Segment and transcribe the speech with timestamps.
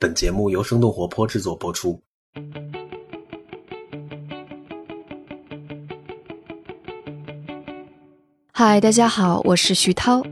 [0.00, 2.00] 本节目由生动活泼制作播出。
[8.52, 10.22] 嗨，大家好，我是徐涛。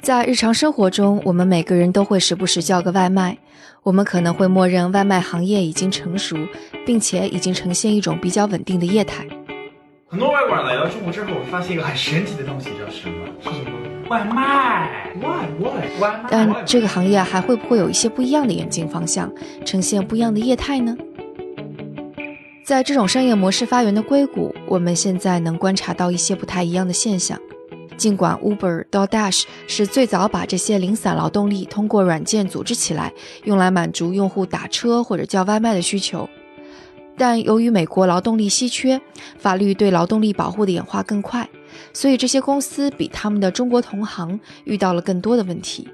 [0.00, 3.36] 在日常生活中，我们每个人都会时不时叫个外卖。
[3.82, 6.36] 我们可能会默认外卖行业已经成熟，
[6.86, 9.26] 并且已经呈现一种比较稳定的业态。
[10.06, 13.26] 很多外国人来到中国之后，发现一个很神奇的东西，叫什么？
[13.42, 13.87] 是什么？
[14.08, 15.12] 外卖。
[15.20, 15.28] 外
[15.60, 15.70] 外
[16.00, 16.28] 外卖。
[16.30, 19.30] 但这个行业还会不会有一些不一样的演进方向，
[19.64, 20.96] 呈现不一样的业态呢？
[22.64, 27.38] 在这种商业模式发源的硅谷，我们现在能观察到一些不太一样的现象。
[27.96, 33.12] 尽管 Uber、d o d a s h 是最早把这些零散劳动力通过软件组织起来，
[33.44, 36.28] 用来满足用户打车或者叫外卖的需求，
[37.16, 39.00] 但由于美国劳动力稀缺，
[39.38, 41.48] 法律对劳动力保护的演化更快，
[41.93, 45.87] 所以这些公司比他们的中国同行遇到了更多的问题。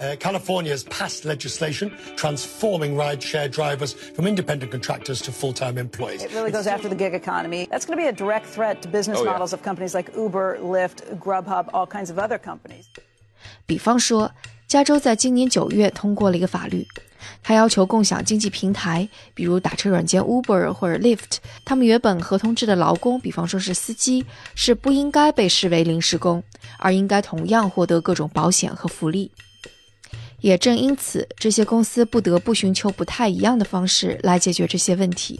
[0.00, 6.24] Uh, California has passed legislation transforming rideshare drivers from independent contractors to full-time employees.
[6.24, 7.68] It really goes after the gig economy.
[7.68, 9.32] That's going to be a direct threat to business Oh, yeah.
[9.32, 12.86] models of companies like Uber, Lyft, Grubhub, all kinds of other companies.
[13.66, 14.32] 比方说，
[14.66, 16.84] 加州在今年九月通过了一个法律，
[17.43, 26.43] 他要求共享经济平台，比如打车软件 Uber 或者 Lyft，他们原本合同制的劳工，比方说是司机，是不应该被视为临时工，
[26.77, 29.31] 而应该同样获得各种保险和福利。
[30.41, 35.39] 也正因此，这些公司不得不寻求不太一样的方式来解决这些问题。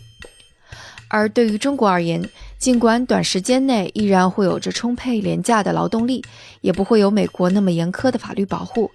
[1.08, 2.21] 而对于中国而言，
[2.58, 6.23] 尽管短时间内依然会有着充沛廉价的劳动力，
[6.61, 8.91] 也不会有美国那么严苛的法律保护，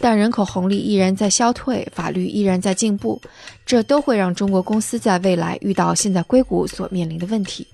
[0.00, 3.20] 但人口红利依然在消退，法律依然在进步，
[3.66, 7.66] 这都会让中国公司在未来遇到现在硅谷所面临的问题。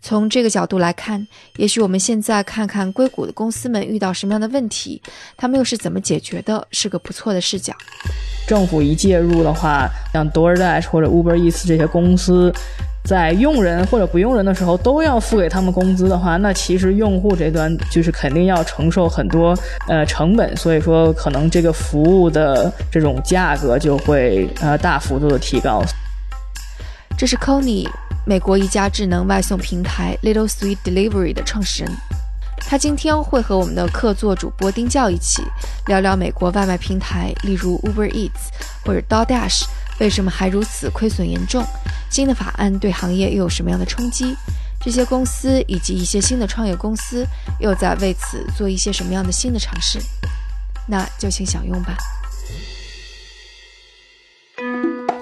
[0.00, 5.02] 从这个角度来看，也许我们现在看看硅谷的公司们遇到什么样的问题，
[5.36, 7.74] 他们又是怎么解决的，是个不错的视角。
[8.46, 12.54] 政府一介入的话，像 DoorDash 或者 Uber Eats 这些公司，
[13.08, 19.56] 在用人或者不用人的时候都要付给他们工资的话，那其实用户这端就是肯定要承受很多
[19.88, 25.82] 呃成本，所以说可能这个服务的这种价格就会呃大幅度的提高。
[27.16, 27.88] 这是 Conny，
[28.26, 31.92] 美国一家智能外送平台 Little Sweet Delivery 的创始人。
[32.58, 35.42] 他今天会和我们的客座主播丁教一起
[35.86, 38.50] 聊聊美国外卖平台，例如 Uber Eats
[38.84, 39.64] 或者 DoorDash，
[40.00, 41.64] 为什么还如此亏损严重？
[42.10, 44.36] 新的法案对行业又有什么样的冲击？
[44.80, 47.26] 这些公司以及一些新的创业公司
[47.58, 49.98] 又在为此做一些什么样的新的尝试？
[50.86, 51.96] 那就请享用吧。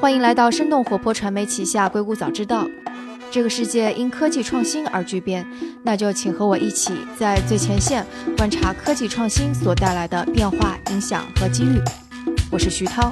[0.00, 2.65] 欢迎来到生动活泼传媒旗下《硅谷早知道》。
[3.28, 5.44] 这个世界因科技创新而巨变，
[5.82, 11.81] 那就请和我一起在最前线观察科技创新所带来的变化、影响和机遇。
[12.50, 13.10] 我是徐涛。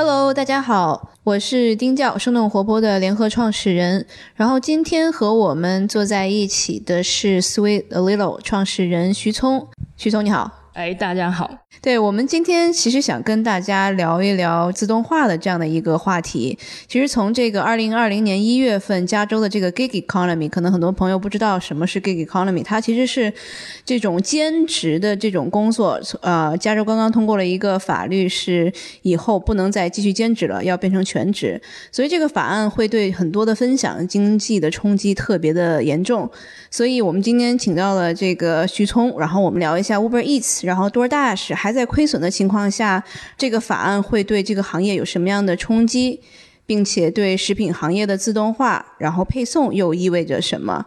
[0.00, 4.06] Hello，大家好，我是丁教，生动活泼的联合创始人。
[4.36, 9.66] 然后今天和我们坐在一起的是 Sweet a Little 创始人徐聪。
[9.96, 10.57] 徐聪你好。
[10.78, 11.50] 哎，大家好，
[11.82, 16.56] 对我们今天其实想跟大家聊一聊自动化的这样的一个话题。
[16.86, 23.32] 其实从这个二零二零年一月份，加州的这个 gig economy，可能很多朋友不知道什么是 gig economy，它其实是
[23.84, 26.00] 这种兼职的这种工作。
[26.20, 28.72] 呃，加州刚刚通过了一个法律，是
[29.02, 31.60] 以后不能再继续兼职了，要变成全职。
[31.90, 36.30] 所以这个法案会对很多的分享经济的冲击特别的严重。
[36.70, 43.02] 所以我们今天请到了这个徐聪，然后我们聊一下 Uber Eats，然后 DoorDash 还在亏损的情况下，
[43.38, 46.20] 这个法案会对这个行业有什么样的冲击，
[46.66, 50.84] 并且对食品行业的自动化，然后配送又意味着什么？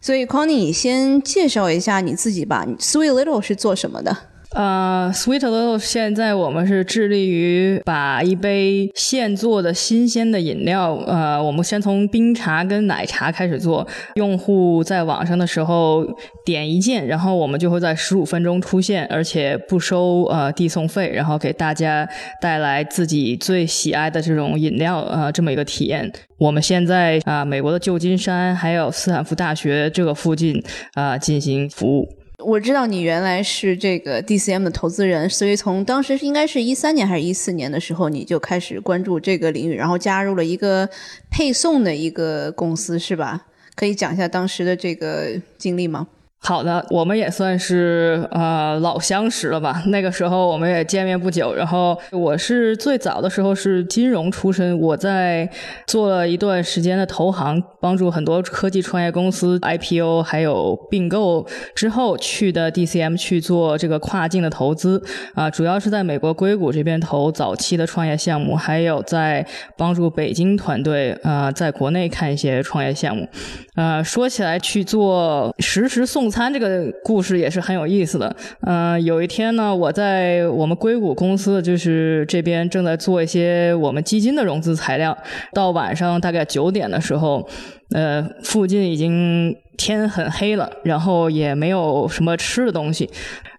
[0.00, 2.66] 所以 Connie，你先介绍一下你自己吧。
[2.80, 4.16] Sweet Little 是做什么的？
[4.54, 13.86] 呃，Sweet Little 现在我们是致力于把一杯现做的新鲜的饮料，呃，我们先从冰茶跟奶茶开始做。
[14.14, 16.06] 用户在网上的时候
[16.44, 22.06] 点一件，然后我们就会在十五分钟出现，而且不收呃递送费，然后给大家
[22.40, 26.12] 带来自己最喜爱的这种饮料，呃，这么一个体验。
[26.38, 30.62] 我们现在啊、美国的旧金山还有斯坦福大学这个附近
[30.92, 32.06] 啊、进行服务。
[32.44, 40.88] 我知道你原来是这个 DCM 的投资人，所以从当时应该是一三年还是一四年的时候，你就开始关注这个领域，然后加入了一个
[41.30, 43.46] 配送的一个公司，是吧？
[43.74, 46.06] 可以讲一下当时的这个经历吗？
[46.44, 49.80] 好的，我们也算是呃老相识了吧？
[49.86, 51.54] 那个时候我们也见面不久。
[51.54, 55.48] 然后我是最早的时候是金融出身，我在
[55.86, 61.46] 做了一段时间的投行，帮助很多科技创业公司 IPO 还有并购
[61.76, 65.00] 之后去的 DCM 去做这个跨境的投资
[65.34, 69.46] 啊，主要是在美国硅谷这边投早期的创业项目，还有在
[69.76, 73.28] 帮助北京团队啊在国内看一些创业项目。
[73.76, 78.34] 呃，说起来去做实时送餐这个故事也是很有意思的。
[78.62, 85.16] 嗯，有一天呢，我在我们硅谷公司就是这边正在做一些我们基金的融资材料，
[85.52, 87.46] 到晚上大概九点的时候，
[87.94, 93.08] 呃，附近已经天很黑了，然后也没有什么吃的东西。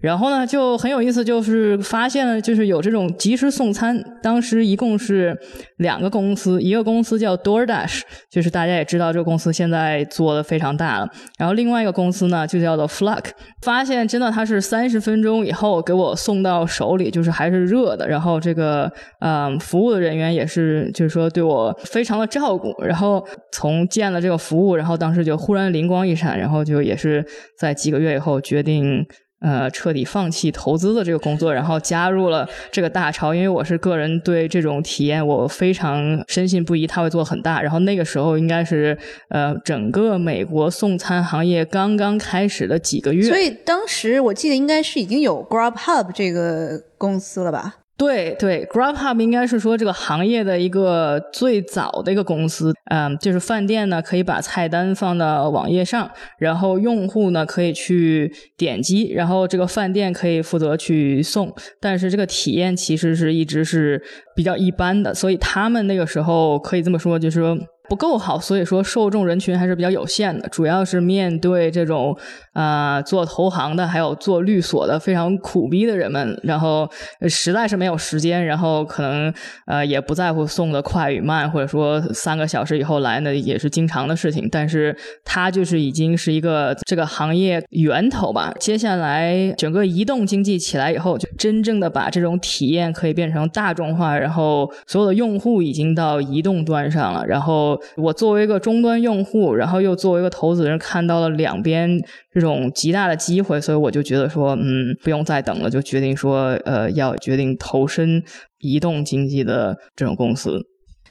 [0.01, 3.97] 然后呢，就很有意思，就是发现了，就是有这种即时送餐。
[4.21, 5.38] 当时一共是
[5.77, 11.07] 两个公司，一个公司叫 DoorDash，就是大家也知道这个公司现在做的非常大了。
[11.38, 13.27] 然后另外一个公司呢，就叫做 Fluck。
[13.62, 18.06] 发现真的它是三十分钟以后给我送到手里，就是还是热的。
[18.06, 22.75] 然后这个嗯，服务的人员也是，就是说对我非常的照顾。
[22.83, 27.24] 然后从见了这个服务，然后当时就忽然灵光一闪，然后就也是
[27.60, 29.06] 在几个月以后决定。
[29.46, 33.36] 呃，彻底放弃投资的这个工作，然后加入了这个大潮。
[33.36, 37.62] 因为我是个人对这种体验我非常深信不疑，它会做很大。
[37.62, 38.98] 然后那个时候应该是
[39.28, 43.28] 呃，整个美国送餐行业刚刚开始的几个月。
[43.28, 47.75] 所以当时我记得应该是已经有 Grubhub 这个公司了吧？
[47.95, 56.10] 对对，Grab Hub 应该是说这个行业的一个最早的一个公司，嗯，就是饭店呢可以把菜单放到网页上，
[56.40, 64.01] 然后用户呢可以去点击，然后这个饭店可以负责去送，但是这个体验其实是一直是
[64.36, 67.57] 比较一般的，所以他们那个时候可以这么说，就是说。
[67.89, 72.18] 不够好，所以说受众人群还是比较有限的，主要是面对这种
[72.53, 76.89] 啊做投行的，还有做律所的非常苦逼的人们，然后
[77.27, 79.33] 实在是没有时间，然后可能
[79.65, 84.95] 呃也不在乎送的快与慢，或者说三个小时以后来呢也是经常的事情，但是
[85.25, 88.53] 它就是已经是一个这个行业源头吧。
[88.59, 97.73] 接下来整个移动经济起来以后，就真正的把这种体验可以变成大众化，然后所有的用户已经到移动端上了，然后。
[97.98, 101.90] 我作为一个终端用户，然后又作为一个投资人，看到了两边
[102.34, 108.24] 这种极大的机会，所以我就觉得说，嗯，不用再等了，就决定说，呃，要决定投身
[108.60, 110.60] 移动经济的这种公司。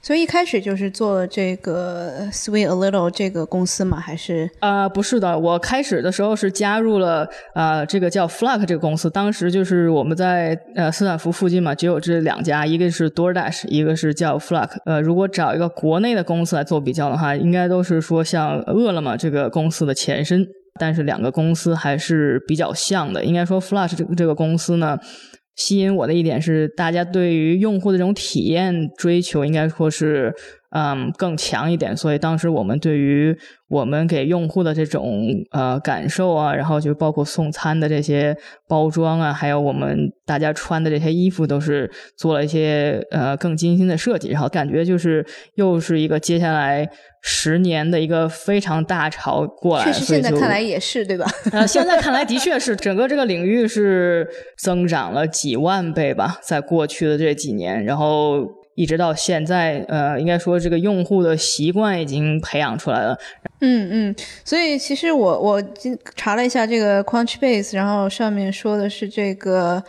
[0.02, 4.00] 所以一开始就是做这个 Sweet a Little 这个公司吗？
[4.00, 9.08] 还是啊，不是的，我开始的时候是加入了啊这个叫 Fluck 这个公司。
[9.08, 14.70] 当时就是我们在呃斯坦福附近嘛，只有这两家，一个是 DoorDash，一个是叫 Fluck。
[14.87, 20.44] 呃，如果找一个国内的公司来做比较的话，应该都是说像饿了么这个公司的前身，
[20.81, 23.25] 但是两个公司还是比较像的。
[23.25, 24.99] 应该说 Fluck 这个这个公司呢。
[25.54, 30.34] 吸引我的一点是，大家对于用户的这种体验追求，应该说是
[30.72, 31.96] 嗯更强一点。
[31.96, 33.36] 所以当时我们对于
[33.69, 38.36] 我们给用户的这种呃感受啊，然后就包括送餐的这些
[38.69, 44.28] 包装啊，还有我们大家穿的这些衣服，都是做了一些呃更精心的设计。
[44.28, 45.24] 然后感觉就是
[45.54, 46.88] 又是一个接下来。
[47.25, 51.25] 十年的一个非常大潮过来，确实现在看来也是对吧？
[51.52, 54.28] 呃，现在看来的 确是整个这个领域是
[54.58, 63.19] 增长了几万倍吧，在过去的这几年，然后一直到现在，呃，应该说这个用户的习惯已经培养出来了。
[63.60, 65.62] 嗯嗯，所以其实我我
[66.16, 69.82] 查了一下这个 Crunchbase，然后上面说的是这个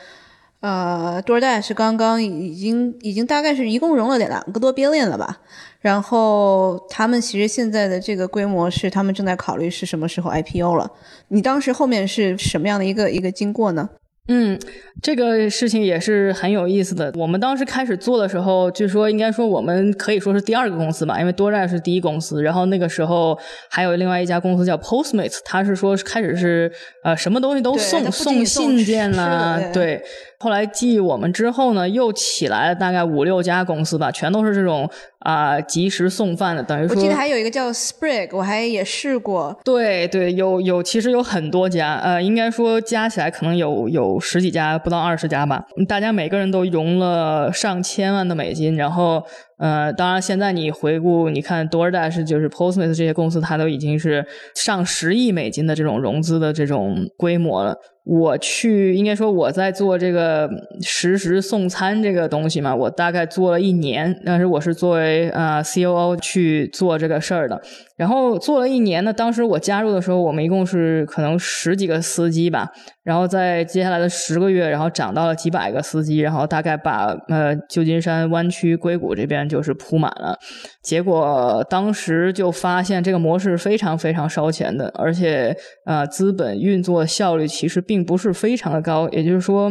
[0.59, 5.39] 呃，DoorDash 刚刚已经已经大概是一共融了两个多 billion 了吧。
[5.79, 10.89] 然后他们其实现在的这个规模是他们正在考虑是什么时候 IPO 了。
[11.27, 13.89] 你当时后面是什么样的一个一个经过呢？
[14.29, 14.57] 嗯，
[15.01, 17.11] 这个事情也是很有意思的。
[17.15, 22.41] 我们当时开始做的时候，据说应该说我们可以说是第二个公司吧，因为多站是第一公司。
[22.41, 23.37] 然后那个时候
[23.69, 26.71] 还有另外一家公司叫 Postmates，他是说开始是
[27.03, 30.01] 呃什么东西都送送信件啦，对。
[30.43, 36.93] 后来继我们之后呢，又起来了大概五六家公司吧，全都是这种啊即时送饭的，等于说。
[36.93, 39.57] 我记得还有一个叫 Sprig，我还也试过。
[39.63, 45.63] 对对，有有，其实有很多家，呃，应该说加起来可能有有十几家，不到二十家吧。
[45.87, 49.23] 大家每个人都融了上千万的美金，然后。
[49.63, 57.73] 呃，当然现在你回顾，你看 DoorDash 就是 Postmates 这些公司，它都已经是上十亿美金的这种融资的这种规模了。
[58.05, 60.49] 我去，应该说我在做这个
[60.81, 67.61] 实时送餐这个东西嘛，我大概做了一年，但是我是作为呃 COO 去做这个事儿的。
[67.95, 72.67] 然后做了一年呢，当时我加入的时候，我们一共是可能十几个司机吧。
[73.03, 80.37] 然后在接下来的十个月，然后涨到了几百个司机，然后大概把呃旧金山湾区硅谷这边就是铺满了。
[80.81, 85.53] 结果当时就发现这个模式非常非常烧钱的，而且
[85.85, 89.09] 呃资本运作效率其实并不是非常的高。
[89.09, 89.69] 也就是说，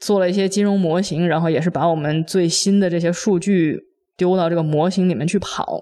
[0.00, 3.78] 做了一些金融模型，然后也是把我们最新的这些数据
[4.16, 5.80] 丢到这个模型里面去跑。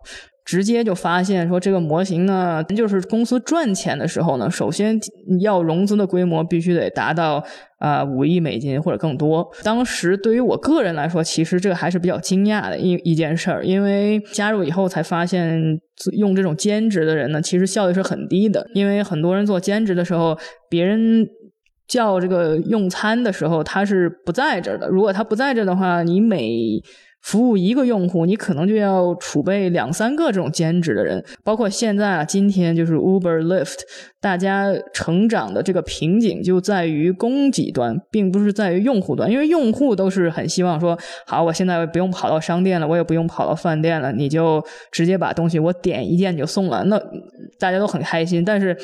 [0.50, 4.98] 直接就发现说，这个模型呢，就是公司赚钱的时候呢，首先
[5.40, 7.40] 要融资的规模必须得达到
[7.78, 9.48] 啊五亿美金或者更多。
[9.62, 15.62] 当时对于我个人来说，其实这个还是比较惊讶的一一件事儿，因为加入以后才发现，
[16.18, 18.66] 用这种兼职的人呢，其实效率是很低的。
[18.74, 20.36] 因为很多人做兼职的时候，
[20.68, 21.24] 别人
[21.86, 24.88] 叫这个用餐的时候，他是不在这儿的。
[24.88, 26.82] 如果他不在这儿的话，你每
[27.22, 31.22] 服务一个用户，你可能就要储备两三个这种兼职的人。
[31.44, 33.78] 包括现在啊，今天就是 Uber、Lyft，
[34.20, 39.30] 大家成长的这个瓶颈就在于供给端，并不是在于用户端。
[39.30, 46.98] 因为用户都是很希望说，好，我现在不用跑到商店了，我也不用跑到饭店了，你就直接把东西我点一件就送了，那
[47.58, 48.42] 大家都很开心。
[48.44, 48.74] 但是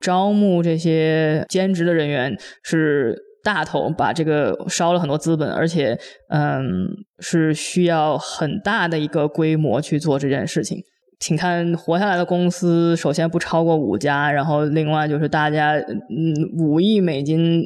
[0.00, 3.25] 招募这些兼职的人员是。
[3.46, 5.96] 大头把这个烧了很多资本，而且，
[6.30, 6.88] 嗯，
[7.20, 10.82] 是需要很大的一个规模去做这件事情。
[11.20, 17.62] 请看活下来的公司，首先不超过五家，然后另外就是大家，嗯，五亿美金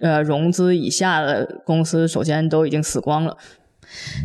[0.00, 3.36] 呃融资以下的公司，首先都已经死光了。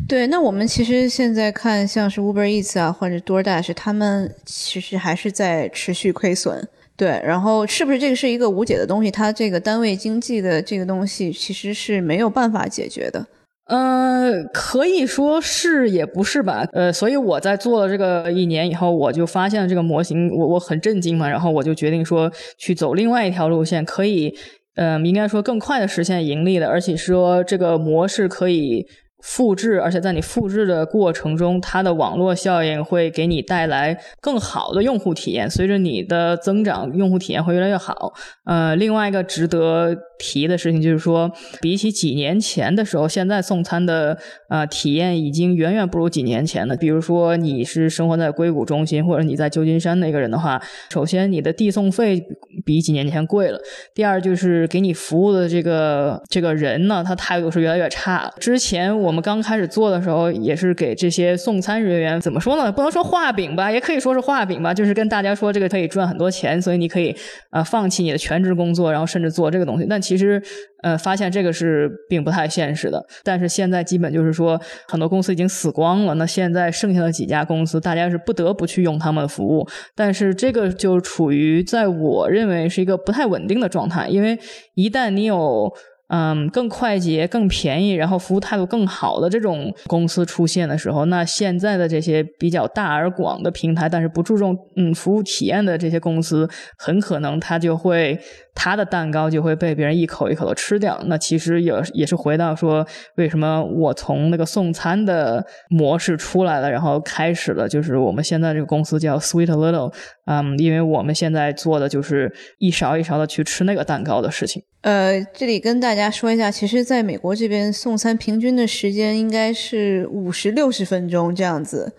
[0.07, 6.65] 对，那我们其实现在看，像是 Uber Eats 啊，或者 DoorDash，他们其实还是在持续亏损。
[6.97, 9.11] 对，然后是不是这个是一个无解的东西？
[9.11, 13.25] 它这个单位经济的这个东西其实是没有办法解决的。
[13.67, 16.65] 呃，可以说是也不是吧。
[16.71, 21.27] 呃，所以我在做了这个一年以后，我就发现了这个模型，我我很震惊嘛。
[21.27, 24.33] 然后我就决定说去走另外一条路线，可以，
[24.75, 28.85] 嗯，应该说更快的实现盈利的，而且说这个模式可以。
[29.21, 35.49] 复制，而且在你复制的过程中，它的网络效应会给你带来更好的用户体验。
[35.49, 38.13] 随着你的增长，用户体验会越来越好。
[38.45, 44.17] 呃，另外一个值得提的事情就是说，比起几年前的时候，现在送餐的
[44.49, 46.75] 呃体验已经远远不如几年前了。
[46.77, 52.23] 比如说，你是生活在硅谷中心，或者你在旧金山那个人的话，首先你的递送费
[52.63, 53.59] 比几年前贵了。
[53.95, 58.31] 第二就是给你服务的这个这个人呢，他态度是越来越差。
[58.39, 58.95] 之前。
[59.05, 62.71] 我们刚开始做的时候，也是给这些送餐人员怎么说呢？
[62.71, 67.15] 不能说画饼吧，也可以说是画饼吧，就是跟大家说这个可以赚很多钱，所以你可以
[67.51, 69.85] 啊放弃你的全职工作，然后甚至做这个东西。
[69.87, 70.41] 但其实
[70.81, 73.05] 呃，发现这个是并不太现实的。
[73.23, 76.15] 但是现在基本就是说，很多公司已经死光了。
[76.15, 79.67] 那现在剩下的几家公司，大家是不得不去用他们的服务。
[79.95, 84.39] 但是这个就处于在我认为是一个不太稳定的状态，因为
[84.73, 85.71] 一旦你有。
[86.07, 96.47] 嗯，更快捷、更便宜，然后服务态度更好的这种公司出现的时候，那现在的这些比较大而广的平台，但是不注重嗯服务体验的这些公司，
[96.77, 98.19] 很可能它就会
[98.53, 100.99] 它的蛋糕就会被别人一口一口的吃掉。
[101.07, 102.85] 那其实也也是回到说，
[103.15, 109.91] 为什么我从那个送餐的模式出来了，然后开始了就是我们现在这个公司叫 Sweet Little，
[110.25, 114.61] 嗯，因为我们现在做的就是一勺一勺的去吃那个蛋糕的事情。
[114.85, 121.91] 呃，这里跟大家说一下，其实，在美国这边送餐平均的时间应该是五十六十分钟这样子，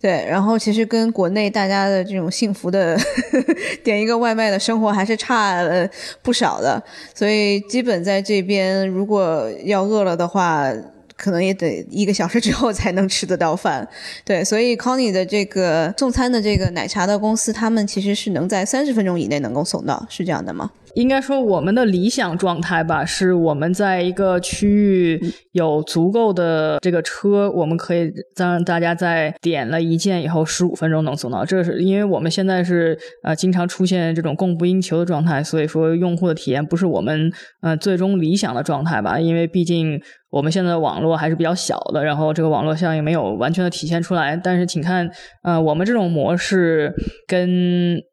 [0.00, 0.24] 对。
[0.24, 2.96] 然后，其实跟国内大家的这种幸福的
[3.82, 5.90] 点一个外卖的生活还是差了
[6.22, 6.80] 不少的。
[7.12, 10.72] 所以，基本在这边，如果要饿了的话，
[11.18, 13.86] 可能也得一个小时之后才能吃得到饭。
[14.24, 20.70] 对，所以康尼的这个送餐的这个奶茶的公司，他们其实是能在三十分钟以内能够送到，是这样的吗？
[20.94, 31.44] 应该说，我们的理想状态吧，是我们在一个区域有足够的这个车，我们可以让大家在点了一件以后，十五分钟能送到。
[31.44, 39.18] 这是因为我们现在是呃经常出现这种供不应求的状态，所以说用户的体验不是我们呃最终理想的状态吧。
[39.18, 40.00] 因为毕竟
[40.30, 44.36] 我们现在的网络还是比较小的，然后这个网络效应没有完全的体现出来。
[44.36, 45.10] 但是请看，
[45.42, 46.92] 呃，我们这种模式
[47.26, 47.48] 跟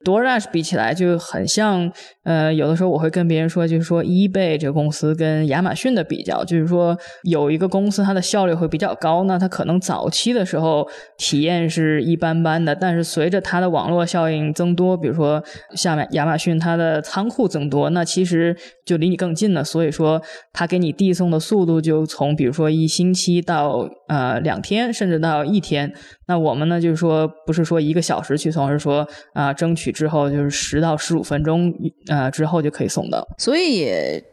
[0.03, 1.91] DoorDash 比起来就很像。
[2.23, 10.87] 呃，有的时候我会跟别人说，就是说，eBay 这个公司跟亚马逊的比较，就是说有有一个公司它的效率会比较高，那它可能早期的时候
[11.17, 15.43] 体验是一般般的，但是随着它的网络效应增多，比如说
[15.75, 20.21] 下面亚马逊它的仓库增多，那其实就离你更近了，所以说
[20.53, 25.93] 它给你递送的速度就从比如说一星期到呃两天，甚至到一天。
[26.27, 31.73] 那我们呢，就是说不是说一个小时去送，而是说啊，争取之后就是十到十五分钟。
[32.07, 33.87] 呃，之后就可以送到，所以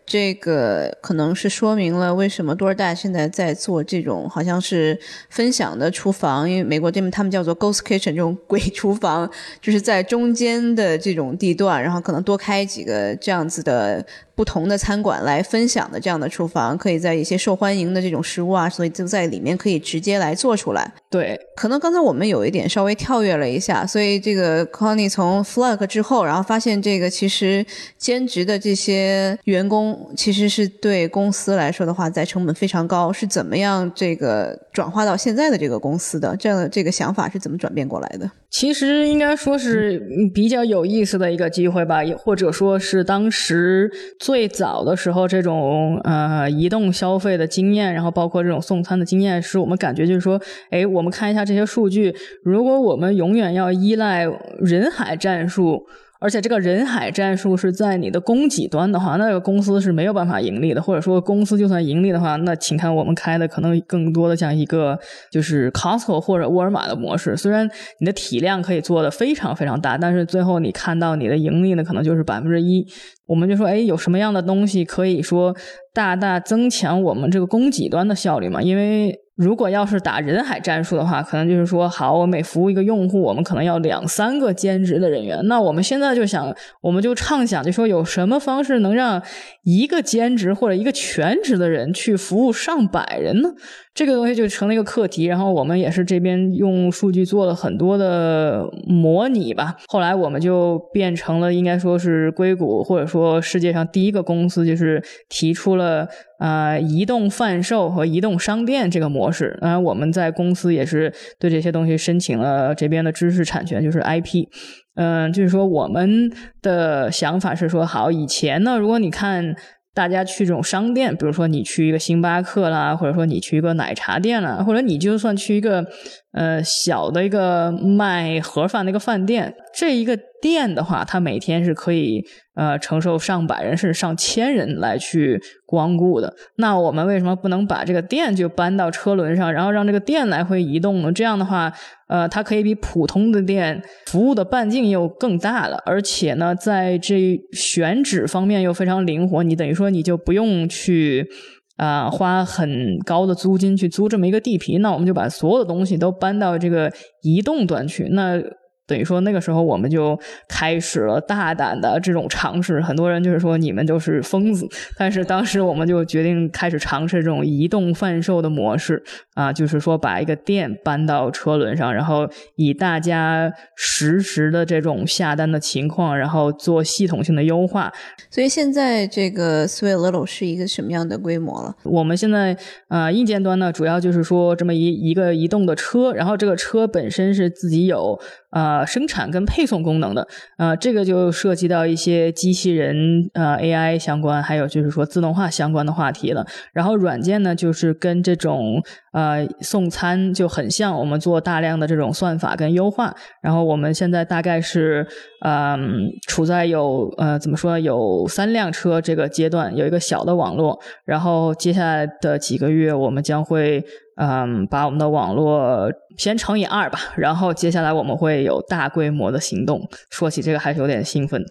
[0.06, 4.98] 这个可能是说明了为什么多尔大现在在做这种好像是
[5.30, 9.30] 分享的厨房，因为美国这边他们叫做 ghost kitchen 这种鬼 厨房，
[9.60, 14.04] 就是在中间的这种地段，然后可能多开几个这样子的。
[14.34, 20.90] 不同的餐馆来分享的这样的厨房，可以在一些受欢迎的这种食物啊，所以就在里面可以直接来做出来。
[21.10, 27.66] 对，可能刚才我们有一点稍微跳跃了一下，所以这个 Connie 从 Flag 之后，然后发现这个其实
[27.98, 36.36] 兼职的这些员工其实是对公司来说的话，在成本非常高，是怎么样这个转化到现在的这个公司的？
[36.36, 38.30] 这样的这个想法是怎么转变过来的？
[38.52, 39.98] 其实应该说是
[40.34, 43.90] 比较有意思的一个机会吧，也或者说是当时
[44.20, 50.38] 最早的时候这种呃移动消费的经验，然后包括这种送餐的经验，使我们感觉就是说，
[50.70, 54.28] 哎，我们看一下这些数据，如果我们永远要依赖
[54.60, 55.82] 人海战术。
[56.22, 60.80] 而且这个人海战术是在你的供给端的话，那个公司是没有办法盈利的。
[60.80, 64.96] 或者说，公司就算盈利的话，那请看我们开的可能更多的像一个
[65.32, 67.36] 就是 Costco 或者沃尔玛的模式。
[67.36, 72.86] 虽然你的体量可以做的非常非常大，但是最后你看到你的盈利呢，可能就是百分之一。
[73.26, 75.54] 我们就说，哎，有什么样的东西可以说
[75.92, 78.62] 大大增强我们这个供给端的效率嘛？
[78.62, 85.40] 因为如果要是打人海战术的话，可能就是说，好，我每服务一个用户，我们可能要两三个兼职的人员。
[85.46, 89.22] 那我们现在就想，我们就畅想，就说有什么方式能让
[89.64, 93.48] 一个兼职或者一个全职的人去服务上百人呢？
[93.94, 95.24] 这个东西就成了一个课题。
[95.24, 99.76] 然后我们也是这边用数据做了很多的模拟吧。
[99.86, 106.06] 后来我们就变成了，应该说是硅谷或者说世界上第一个公司，就是提出了。
[106.42, 114.48] 啊，移动贩售和移动商店这个模式，当然，我们在公司也是对这些东西申请了这边的知识产权，就是 IP。
[114.96, 119.54] 嗯，就是说我们的想法是说，好，以前呢，如果你看
[119.94, 125.86] 大家去这种商店，比如说你去一个星巴克啦，或者说你去一个奶茶店啦，或者你就算去一个。
[126.32, 132.24] 呃，小的一个卖盒饭的一个饭店，这一个店的话，它每天是可以
[132.54, 136.34] 呃承受上百人甚至上千人来去光顾的。
[136.56, 141.12] 那我们为什么不能把这个店就搬到车轮上，然后让这个店来回移动呢？
[141.12, 141.70] 这样的话，
[142.08, 149.42] 呃，它可以比普通的店服务的半径又更大了，而且呢，在这选址方面又非常灵活。
[149.42, 151.28] 你等于说你就不用去。
[151.76, 158.08] 啊，花很高的租金去租这么一个地皮，那我们就把所有的东西都搬到这个移动端去。
[158.10, 158.40] 那。
[158.86, 160.18] 等于说那个时候我们就
[160.48, 164.66] 开始了大胆的这种尝试，很多人就是说你们就是疯子，
[164.98, 169.02] 但是当时我们就决定开始尝试这种移动贩售的模式
[169.34, 177.92] 啊，就是说把一个店搬到车轮上，然后以大家实时的这种下单的情况，然后做系统性的优化。
[178.30, 181.74] 所以现在这个 Sweet Little 是一个什么样的规模了？
[181.84, 182.56] 我们现在
[182.88, 188.20] 啊硬件端呢，主要就是说这么一一个移动的车，然后这个车本身是自己有。
[188.52, 192.94] 呃，生产跟配送功能的，呃，这个就涉及到一些机器人、
[193.32, 196.46] 呃 AI 相关，还有就是说自动化相关的话题了。
[196.72, 203.14] 然后软件呢，就是跟这种呃送餐就很像，我们做大量的这种算法跟优化。
[203.42, 205.06] 然后我们现在大概是
[205.44, 210.78] 嗯处在有呃怎么说有三辆车这个阶段，有一个小的网络。
[211.06, 213.82] 然后接下来的几个月，我们将会。
[214.16, 219.88] 嗯，把我们的网络先乘以二吧，然后接下来我们会有大规模的行动。
[220.10, 221.42] 说起这个还是有点兴奋。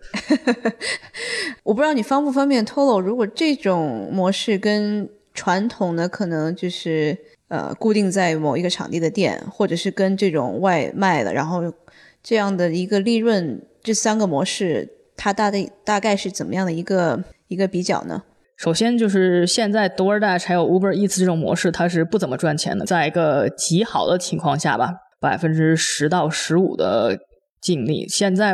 [1.63, 11.63] 我不知道你方不方便透露，如果这种模式跟传统的可能就是呃固定在某一个场地的店，或者是跟这种外卖的，然后
[12.21, 18.21] 这样的一个利润，这三个模式它大的大概是怎么样的一个一个比较呢？
[18.61, 22.85] 首先就是现在 DoorDash 还有 Uber Eats 这种模式，它是不怎么赚钱的。
[22.85, 27.17] 在一个极好的情况下吧，百分之十到十五的
[27.59, 28.07] 净利。
[28.07, 28.53] 现在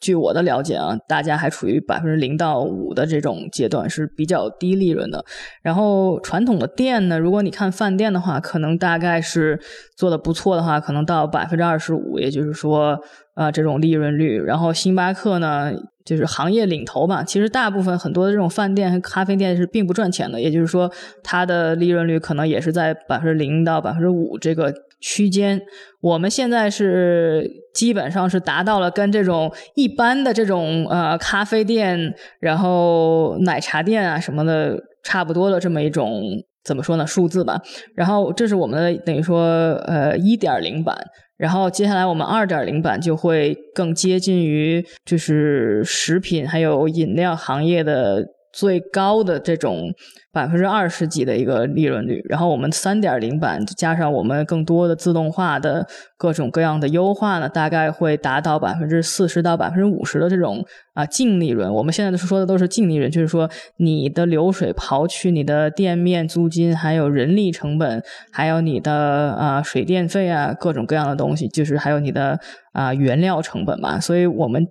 [0.00, 5.24] 据我的了解啊，大家还处于百分之零到五的这种阶段，是比较低利润的。
[5.62, 9.60] 然后传统的店呢，如果你看饭店的话，可能大概是
[9.96, 12.98] 做的不错的话，可能到百分之二十五，也就是说，
[13.36, 14.36] 呃，这种利润率。
[14.40, 15.72] 然后星巴克呢，
[16.04, 17.22] 就是行业领头吧。
[17.22, 20.90] 其实大部分很多的这种饭店和咖啡店是并不赚钱的，也就是说，
[21.22, 24.72] 它的利润率可能也是在百分之零到百分之五这个。
[25.06, 25.60] 区间，
[26.00, 36.22] 我们现在是基本上是达到了跟这种一般的这种呃咖啡店，然后奶茶店啊什么的差不多的这么一种
[36.64, 37.60] 怎么说呢数字吧。
[37.94, 40.96] 然后这是我们的等于说呃一点零版，
[41.36, 48.24] 然后接下来我们二点零版就会更接近于就是食品还有饮料行业的
[48.54, 49.92] 最高的这种。
[50.34, 55.86] 百分之二十几的一个利润率，然后我们三点零版加上我们更多的自动化的
[56.16, 61.72] 各种各样的优化呢，大概会达到百分之四十到百分之五十的这种啊净利润。
[61.72, 72.36] 我们现在说的都是净利润，就是说你的流水刨去你的店面租金，还有人力成本，还有你的啊水电费啊各种各样的东西，就是还有你的
[72.72, 74.66] 啊原料成本嘛，所以我们。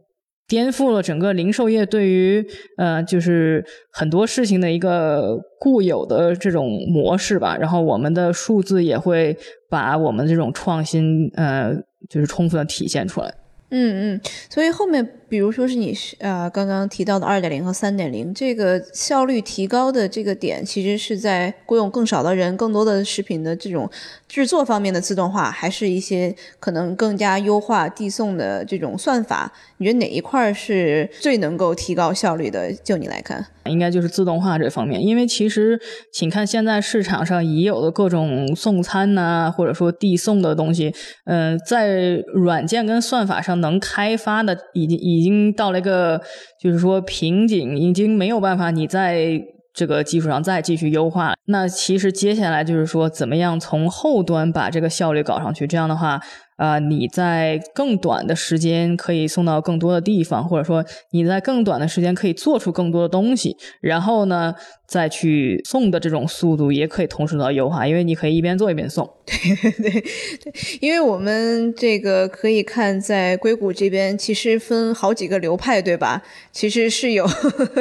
[0.47, 2.45] 颠覆了整个零售业对于
[2.77, 7.57] 呃，就是很多事情的一个固有的这种模式吧。
[7.57, 9.35] 然后我们的数字也会
[9.69, 11.73] 把我们这种创新呃，
[12.09, 13.33] 就是充分的体现出来。
[13.75, 15.03] 嗯嗯，所以后面
[15.33, 23.89] 比如说是你呃刚刚提到的二点零和三点零，这个效率提高的这个点，其实是在雇佣更少的人、更多的食品的这种
[24.27, 29.51] 制作方面的自动化，还是一些可能更加优化递送的这种算法？
[29.77, 32.71] 你觉得哪一块是最能够提高效率的？
[32.71, 35.79] 就你来看，应该就是自动化这方面，因为其实
[36.11, 40.93] 请看现在市场上已有的各种送餐呐，或者说递送的东西，
[41.25, 43.63] 嗯，在软件跟算法上。
[43.63, 46.21] 能开发的已经已已经到了一个，
[46.59, 49.41] 就是说瓶颈，已经没有办法你在
[49.73, 51.33] 这个基础上再继续优化。
[51.45, 55.65] 那其实接下来就是说，怎么样从后端把这个效率搞上去？
[55.65, 56.19] 这样的话。
[56.55, 64.53] 啊，你在更短的时间可以送到更多的地方，或者说你在更短的时间可以做出更多的东西，然后呢，
[64.87, 69.09] 再去送的这种速度也可以同时到优化，因为你可以一边做一边送。
[69.25, 76.21] 对对对，因为我们这个可以看在硅谷这边，其实分好几个流派，对吧？
[76.51, 77.27] 其实是有，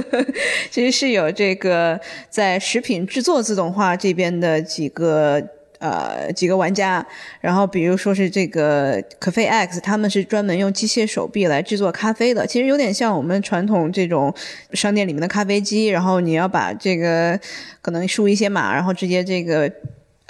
[0.70, 5.42] 其实是有这个在食品制作自动化这边的几个。
[5.82, 7.04] 呃，几个玩家，
[7.40, 14.32] 然后比如说是这个 Cafe X，他们是专门用机械手臂来制作咖啡的，其实有点像我们传统这种
[14.74, 17.36] 商店里面的咖啡机，然后你要把这个
[17.80, 19.68] 可能输一些码，然后直接这个。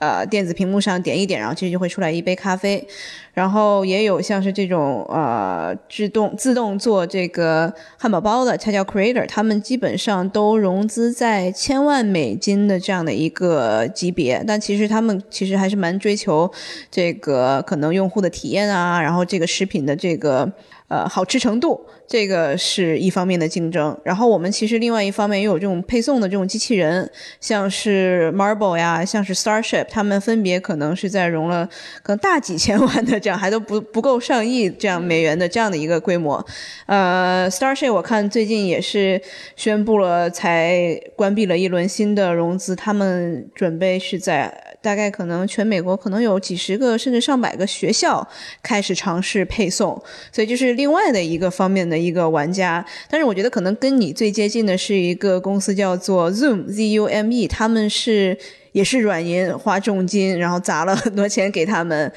[0.03, 2.85] 呃，电子屏幕上点一点，然后其实就会出来一杯咖啡。
[3.33, 14.43] 然后也有像是这种呃，自动自动做这个汉堡包的，它叫 Creator，他们基本上都融资在千万美金的这样的一个级别。
[14.45, 16.51] 但其实他们其实还是蛮追求
[16.91, 20.53] 这个可能用户的体验啊，然后这个食品的这个
[20.89, 21.81] 呃好吃程度。
[22.13, 31.67] 这个是一方面的竞争，然后我们其实另外一方面又有这种配送的这种机器人，像是 Marble 呀，像是 Starship，他们分别可能是在融了
[32.03, 36.45] 可能大几千万的这样，还都不不够上亿这样美元的这样的一个规模。
[36.85, 39.19] 呃，Starship 我看最近也是
[39.57, 44.55] 宣布了，才关闭了一轮新的融资，他们准备是在。
[44.83, 48.27] 大概可能全美国可能有几十个甚至上百个学校
[48.65, 49.91] 开始尝试配送，
[50.33, 52.85] 所以就是另外的一个方面的一个玩家。
[53.09, 58.39] 但是我觉得可能跟你最接近的是一个公司叫做 Zoom Z U M E，他们是。
[58.73, 62.11] 也是软银花重金，然后砸了很多钱给他们，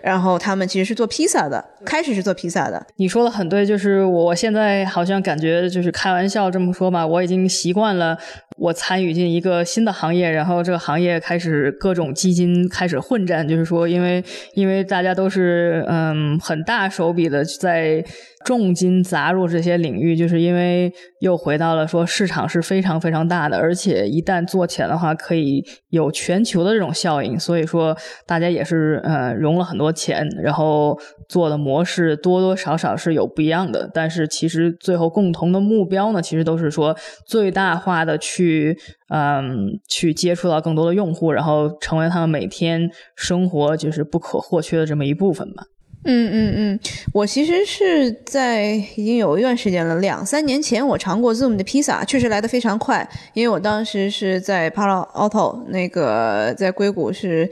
[0.00, 2.86] 然后他们其实是做披萨的，开始是做披萨的。
[2.94, 8.16] 你说的很对，就是我现在好像感觉就是开玩笑这么说吧，我已经习惯了
[8.56, 14.22] 我参与进一个新的行业，然后这个行业开始各种基金开始混战，就是说因为
[14.54, 18.04] 因为大家都是嗯很大手笔的在。
[18.46, 27.36] 重金砸入这些领域，就是因为又回到了说市场是非常非常大的，而且一旦做起来的话，可以有全球的这种效应。
[27.36, 30.96] 所以说，大家也是呃融了很多钱，然后
[31.28, 33.90] 做的模式多多少少是有不一样的。
[33.92, 38.78] 但是其实最后共同的目标呢，其实都是说最大化的去
[39.08, 45.64] 嗯去接触到更多的用户，然后成为他们每天生活就是不可或缺的这么一部分吧。
[46.06, 46.80] 嗯嗯嗯，
[47.12, 48.64] 我其实是在
[48.96, 57.50] 已经有一段时间了，两三年前我尝过 Zoom 的披萨，确实来的非常快，因为我当时是在 Palo Alto 那个在硅谷是。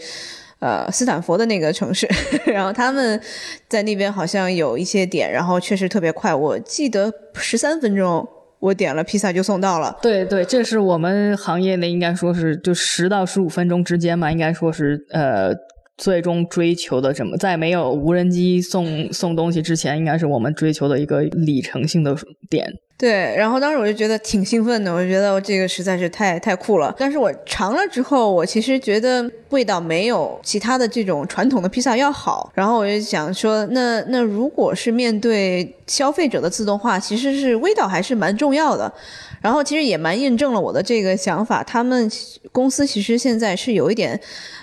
[0.61, 2.09] 呃斯坦福的那个城市，
[2.47, 3.21] 然后他们
[3.69, 8.27] 在那边好像有一些点，然后确实特别快，我记得十三分钟。
[8.61, 15.53] 我点了披萨就送到了，对对，这是我们行业内应该说是就十到十五分钟之间嘛，应该说是呃
[15.97, 22.17] 最终追求的什么，在没有无人机送送东西之前，应该是我们追求的一个里程性的
[22.51, 22.73] 点。
[22.97, 26.95] 对，然后当时我就觉得挺兴奋的，我觉得这个实在是太太酷了。
[26.97, 32.53] 但是我尝了之后，我其实觉得味道没有其他的这种传统的披萨要好。
[32.55, 38.91] 然后我就想说，那那如果是面对消费者的自动化，其实是味道还是蛮重要的。
[39.45, 42.11] 然后其实也蛮印证了我的这个想法，他们
[42.51, 44.19] 公司其实现在是有一点。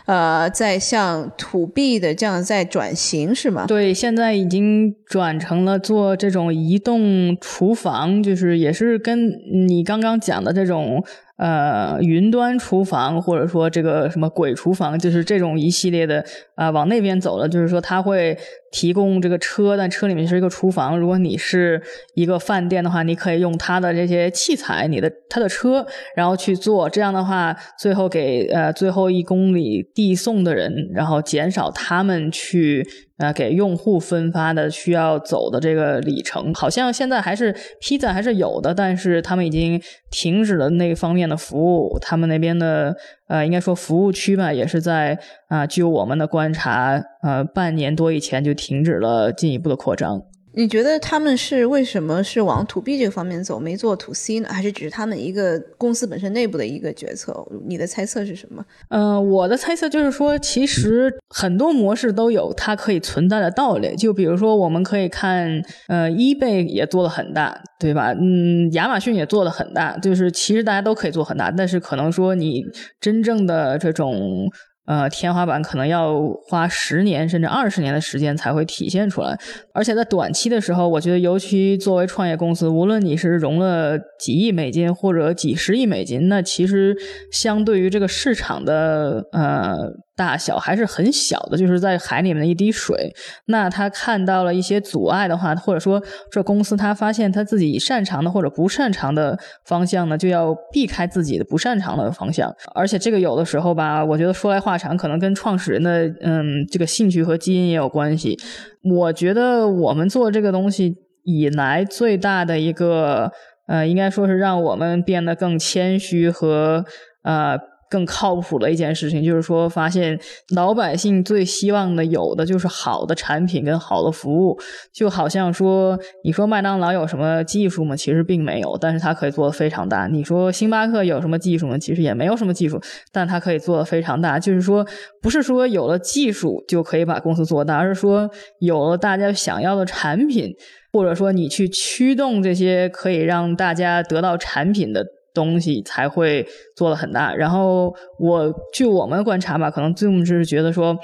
[0.08, 3.65] 呃，在向 to B 的这样在转型是吗？
[3.67, 11.02] 对，现在已经转成了做这种移动厨房，就是也是跟你刚刚讲的这种。
[11.38, 17.50] 呃，云端厨房或者说这个什么鬼厨房，就是这种一系列的啊，往那边走了。
[17.50, 18.38] 就是说，它会
[18.72, 20.98] 提供这个车，但车里面是一个厨房。
[20.98, 21.82] 如果你是
[22.16, 26.90] 一个饭店的话，你可以用它的这些器材，你的它的车，然后去做。
[26.90, 32.88] 这样的话，最后给呃最后一公里递送的人，然后减少他们去。
[33.22, 39.80] 呃，给用户分发的需要走的这个里程，好像现在还是披萨还是有的，但是他们已经
[40.10, 42.00] 停止了那方面的服务。
[42.02, 42.98] 他们那边的
[43.32, 45.17] 呃，应该说服务区吧，也是在
[45.48, 50.22] 啊，据我们的观察，呃，半年多以前就停止了进一步的扩张。
[50.54, 54.50] 你觉得他们是为什么是往 to B 这个方面走，没做 to C 呢？
[54.52, 57.34] 还是只是他们一个公司本身内部的一个决策？
[57.66, 58.64] 你的猜测是什么？
[58.90, 63.96] 嗯，我的猜测就是说，其实很多模式都有它可以存在的道理。
[63.96, 68.14] 就比如说，我们可以看，呃，eBay 也做的很大，对吧？
[68.14, 72.64] 嗯，亚马逊也做的很大，就是其实大家都可以做很大，但是可能说你
[73.00, 74.50] 真正的这种。
[74.92, 79.40] 呃，天花板可能要花十年甚至二十年的时间才会体现出来，
[79.74, 86.94] 而且在短期的时候，我觉得尤其作为创业公司，无论你是融了几亿美金或者几十亿美金，那其实
[87.32, 89.94] 相对于这个市场的呃。
[90.22, 93.12] 大小还是很小的，就是在海里面的一滴水。
[93.48, 96.00] 那他看到了一些阻碍的话，或者说
[96.32, 102.54] 这公司他发现他自己擅长的或者不擅长的方向呢，就要避开自己的不擅长的方向。
[102.76, 108.38] 而且这个有的时候吧，我觉得说来话长，可能跟创始人的嗯这个兴趣和基因也有关系。
[108.84, 113.32] 我觉得我们做这个东西以来最大的一个
[113.68, 116.86] 呃，应该说是让我们变得更谦虚和
[117.24, 117.58] 呃。
[117.92, 120.18] 更靠谱的一件事情，就是说，发现
[120.56, 124.58] 老百姓最希望的有的就是好的产品跟好的服务。
[124.94, 127.94] 就好像说，你说麦当劳有什么技术吗？
[127.94, 130.08] 其实并没有，但是它可以做的非常大。
[130.08, 131.78] 你说星巴克有什么技术吗？
[131.78, 134.40] 其实也没有什么技术，但它可以做的非常大。
[134.40, 134.88] 就是说，
[135.22, 140.56] 不是说有了技术就可以把公司做大，而是说有了大家想要的产品，
[140.94, 145.06] 或者说你去驱动这些可以让大家得到产品的。
[145.34, 150.98] 东西才会做的很大，然后我据我们观察吧，可能 Zoom 是觉得说，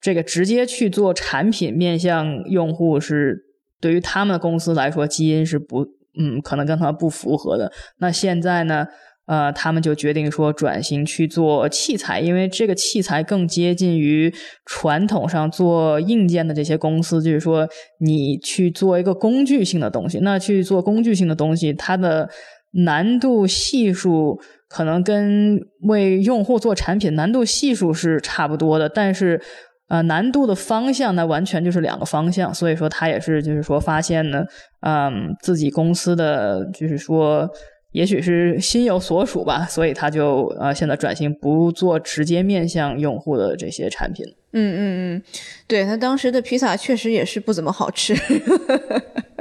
[0.00, 3.36] 这个直接去做产品面向用户是
[3.80, 5.84] 对于他们公司来说基因是不，
[6.16, 7.72] 嗯，可能跟他不符合的。
[7.98, 8.86] 那现在呢，
[9.26, 14.32] 呃，他们就决定说转型去做器材，因为这个器材更接近于
[14.64, 17.68] 传统上做硬件的这些公司，就是说
[17.98, 22.28] 你去做一个工具性的东西，那去做工具性的东西，它的。
[22.72, 29.40] 难度系数可能跟为用户做产品难度系数是差不多的，但是
[29.88, 34.44] 呃难度的方向那完全就是两个方向，所以说他也是就是说发现呢，
[34.80, 37.48] 嗯自己公司的就是说
[37.92, 44.24] 也许是心有所属吧，所以他就呃现在转型不做直接面向用户的这些产品。
[44.54, 44.78] 嗯嗯
[45.16, 45.22] 嗯，
[45.66, 48.14] 对他当时的披萨确实也是不怎么好吃，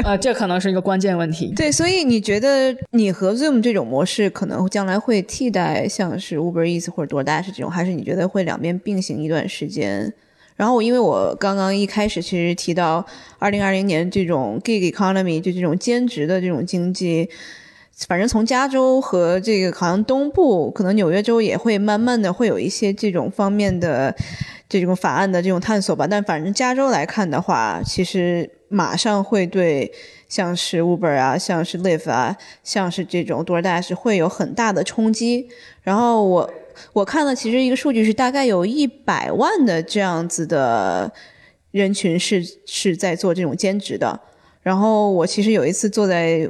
[0.04, 1.54] 呃，这可能是一个关键问题。
[1.56, 10.14] 对，所以你觉得你和 Zoom 这种模式可能将来会替代像是 Uber Eats 或者 DoorDash 这种，还是你觉得会两边并行一段时间？
[10.56, 13.06] 然后我因为我刚刚一开始其实提到
[13.40, 17.30] 二零二零年这种 Gig Economy 就这种兼职的这种经济。
[18.08, 24.14] 反正从加州和这个好像东部，可能纽约州也会慢慢的会有一些这种方面的
[24.68, 26.08] 这种法案的这种探索吧。
[26.08, 29.92] 但反正加州来看的话，其实马上会对
[30.28, 35.48] 像是 Uber 啊，像是 l i f e 啊，像是这种 DoorDash 会有很大的冲击。
[35.84, 36.54] 然后我
[36.94, 41.12] 我看了，其实一个数据是大概有一百万的这样子的
[41.70, 44.20] 人群是是在做这种兼职的。
[44.63, 46.47] 然后我其实有一次坐在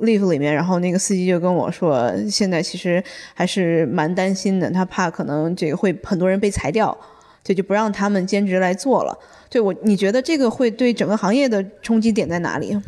[0.00, 3.02] ，Live 里面，然后那个司机就跟我说，现在其实
[3.34, 6.96] 还是蛮担心的，他怕可能这个会很多人被裁掉，
[7.44, 9.18] 就就不让他们兼职来做了。
[9.50, 12.78] 对我，你觉得这个会对整个行业的冲击点在哪里？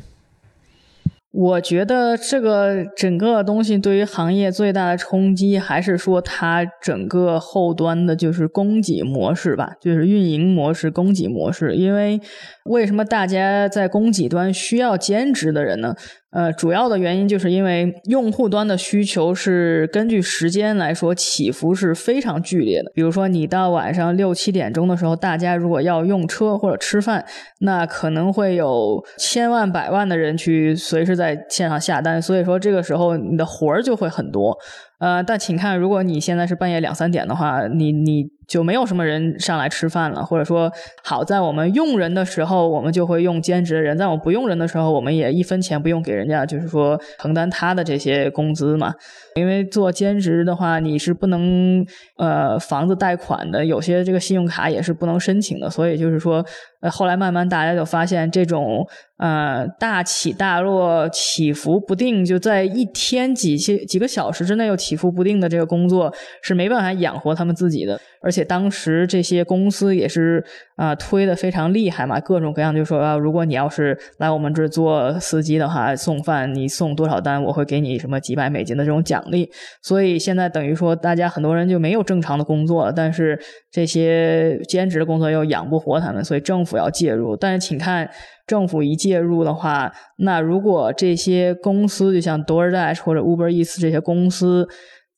[1.43, 11.75] 我觉得这个整个东西对于行业最大的冲击，还是说它整个后端的就是供给模式吧，就是运营模式、供给模式。
[11.75, 12.21] 因为
[12.67, 15.97] 为什么大家在供给端需要兼职的人呢？
[16.33, 22.91] 呃，主要的原因就是因为用户端的需求是根据时间来说起伏是非常剧烈的。
[22.95, 27.25] 比如说，你到晚上六七点钟的时候，大家如果要用车或者吃饭，
[27.61, 34.57] 那可能会有千万百万的人去随时在线上下单，所以说这个时候你的活儿就会很多。
[35.03, 38.31] 呃，但请看，如果你现在是半夜两三点的话，你你。
[38.49, 40.71] 就没有什么人上来吃饭了，或者说，
[41.03, 48.93] 好在我们用人的时候，我们就会用兼职的人；在我们不用人的时候，我们也一分钱不用给人家，就是说承担他的这些工资嘛。
[49.35, 51.85] 因为做兼职的话，你是不能
[52.17, 56.45] 呃房子贷款的，有些这个信用卡也是不能申请的，所以就是说，
[56.81, 58.87] 呃后来慢慢大家就发现，这种
[59.19, 67.99] 呃大起大落、起伏不定，就在一天几些几个小时之内又起伏不定的这个工作，是没办法养活他们自己的。
[68.25, 70.45] 而且当时这些公司也是
[70.77, 79.51] 啊推的非常厉害嘛，各种各样就说啊，如果你要是来我们这做司机的话，送饭你送多少单，我会给你什么几百美金的这种奖励。
[79.83, 83.39] 所以现在等于说，大家很多人就没有正常的工作了，但是
[83.71, 87.37] 这些兼职的工作又养不活他们，所以政府要介入。
[87.37, 88.11] 但是请看，
[88.47, 94.69] 政府一介入的话，那如果这些公司就像 DoorDash 或者 Uber Eats 这些公司。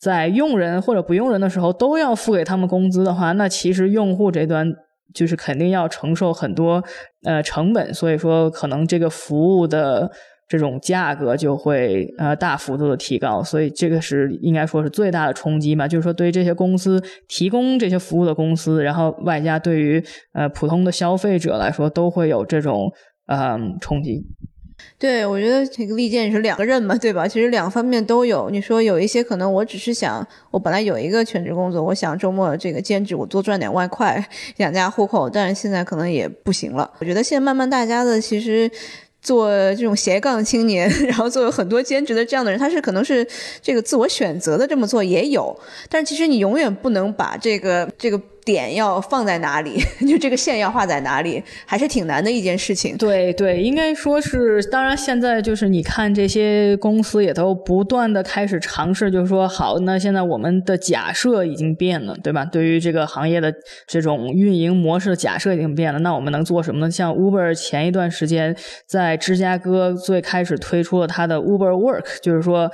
[0.01, 4.71] 在用人或者不用人的时候都要付给他们工资的话，那其实用户这端
[5.14, 6.85] 就是肯定要承受很多
[7.23, 10.11] 呃成本，所以说可能这个服务的
[10.49, 22.93] 这种价格就会呃大幅度的提高，所以这个是应该说是最大的冲击嘛，就是说对于这些公司提供这些服务的公司，然后外加对于呃普通的消费者来说都会有这种
[23.27, 24.25] 嗯冲击。
[24.99, 27.27] 对，我觉得这个利剑是两个刃嘛，对吧？
[27.27, 28.51] 其实两方面都有。
[28.51, 34.23] 你说有一些可能，我只是想，我本来有一个全职工作，我想周末这个兼职，我多赚点外快，
[34.57, 35.31] 养家糊口。
[35.31, 36.91] 但是现在可能也不行了。
[36.99, 38.71] 我觉得现在慢慢大家的其实
[39.25, 43.27] 做这种斜杠青年， 然后做很多兼职的这样的人，他是可能是
[43.61, 45.59] 这个自我选择的这么做也有。
[45.89, 48.21] 但是其实你永远不能把这个这个。
[48.45, 49.81] 点要放在哪里？
[50.07, 52.97] 就这个线要画在哪里，还是挺难的一件事情。
[52.97, 62.45] 对对，应该说是，当然现在就是你看这些公司也都不断的开始尝试，就是说好，那现在我们的假设已经变了，对吧？
[62.45, 63.53] 对于这个行业的
[63.87, 66.91] 这种运营模式的假设已经变了，那我们能做什么呢？
[66.91, 68.55] 像 Uber 前一段时间
[68.87, 72.71] 在芝加哥最开始推出了它的 Uber Work，就是说。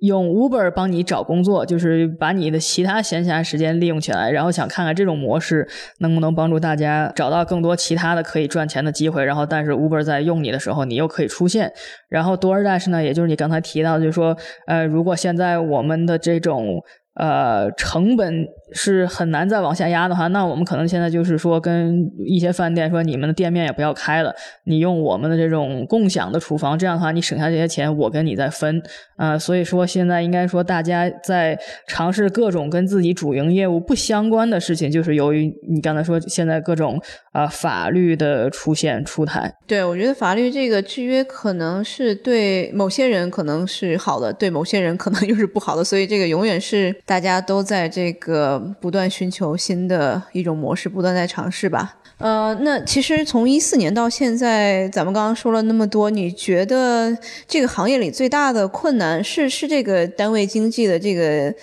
[0.00, 9.24] 用 Uber 帮你找工作，就是把你的其他闲暇时间利用起来，然后想看看这种模式能不能帮助大家找到更多其他的可以赚钱的机会。
[9.24, 11.72] 然后，但是 Uber 在用你的时候，你又可以出现。
[12.08, 16.82] 然后 DoorDash 呢，也就是你刚才提到，就是说，呃，如果现在我们的这种。
[17.14, 28.82] 呃，成本是很难再往下压的话，那我们可能现在就是说，跟一些饭店说，你们的店面也不要开了，你用我们的这种共享的厨房，这样的话，你省下这些钱，我跟你再分。
[29.16, 39.52] 啊，所以说现在应该说，大家在尝试各种跟自己主营业务不相关的事情，就是由于你刚才说现在各种啊法律的出现出台。
[39.66, 46.92] 对，我觉得法律这个制约可能是对某些人可能是好的，对某些人可能 又是不好的，所以这个永远是。
[47.04, 51.96] 大家都在这个不断寻求新的一种模式，不断在尝试吧。
[52.18, 61.54] 呃，那其实从一四年到现在，咱们刚刚说了那么多，你觉得这个行业里最大的困难是是这个单位经济的这个？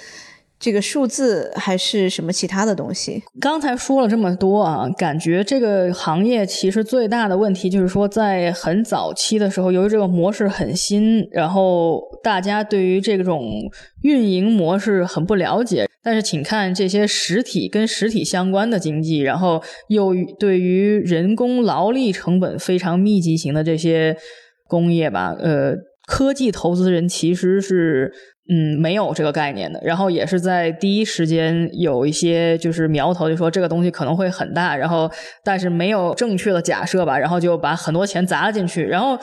[0.59, 3.23] 这个数字还是什么其他的东西？
[3.39, 13.41] 刚才说了这么多啊，感觉这个行业其实最大的问题就是说，在很早期的时候，由于这个模式很新，然后大家对于这种
[14.01, 15.87] 运营模式很不了解。
[16.03, 24.17] 但是，请看这些实体跟实体相关的经济，然后又对于人工劳力成本非常密集型的这些
[24.67, 25.73] 工业吧，呃，
[26.05, 28.11] 科技投资人其实是。
[28.49, 35.09] 嗯，没有这个概念的，然后也是在第一时间有一些就是苗头，就说这个东西可能会很大，然后
[35.43, 39.17] 但是没有正确的假设吧，然后就把很多钱砸了进去，然后。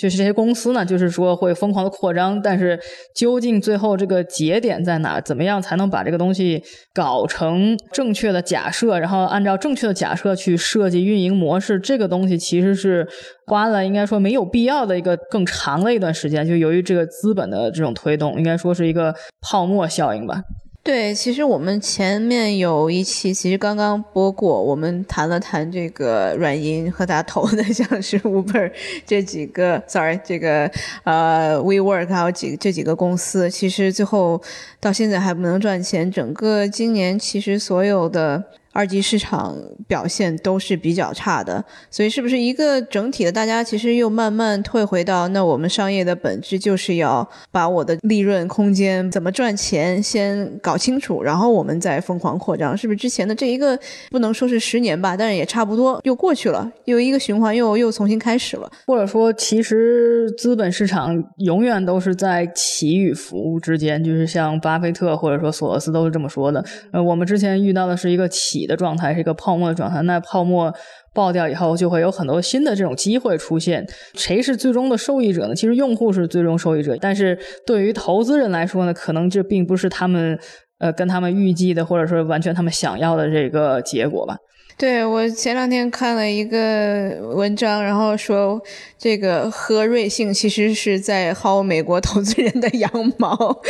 [0.00, 2.80] 就是这些公司呢，就是说会疯狂的扩张，但是
[3.14, 5.20] 究竟最后这个节点在哪？
[5.20, 6.62] 怎么样才能把这个东西
[6.94, 11.78] 搞成正确的假设，然后按照正确的假设去设计运营模式？
[11.78, 13.06] 这个东西其实是
[13.46, 20.40] 花了应该说没有必要的一个更长的一段时间，就由于这个资本的这种推动，应该说是一个泡沫效应吧。
[20.82, 28.72] 对，其实我们前面有一期，其实刚刚播过，我们谈了谈这个软银和他投的， 像是 Uber
[29.06, 30.70] 这几个，sorry，这个
[31.04, 34.40] 呃 WeWork 还有几这几个公司，其实最后
[34.80, 36.10] 到现在还不能赚钱。
[36.10, 38.42] 整个今年其实所有的。
[38.72, 39.56] 二级市场
[39.88, 43.32] 表现都是比较差的，所以是不是一个整体的？
[43.32, 52.96] 大家其实又慢慢退回到那我们商业的本质就是要把我的利润空间怎么赚钱先搞清楚，然后我们再疯狂扩张，是不是？
[52.96, 53.76] 之前的这一个
[54.10, 58.70] 不能说是十年吧，但是也差不多又过去了，又一个循环又又重新开始了。
[58.86, 66.64] 或者说，其实资本市场永远都是在起与伏之间，就是像巴菲特或者说索罗斯都是这么说的。
[66.92, 68.59] 呃，我们之前遇到的是一个起。
[68.66, 70.72] 的状态是一个泡沫的状态，那泡沫
[71.14, 73.86] 爆掉以后，就会有很多新的这种机会出现。
[74.14, 75.54] 谁是最终的受益者呢？
[75.54, 80.38] 其实用户是最终受益者，但是对于投资人来说呢，可能这并不是他们
[80.78, 84.36] 呃跟他们预计的，或者说完全他们想要的这个结果吧。
[84.80, 88.58] 对我前两天看了一个文章，然后说
[88.96, 93.60] 这个喝瑞幸其实是在薅美国投资人的羊毛，